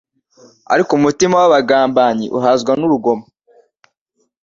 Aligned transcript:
ariko 0.73 0.91
umutima 0.99 1.35
w’abagambanyi 1.41 2.25
uhazwa 2.37 2.71
n’urugomo 2.79 3.25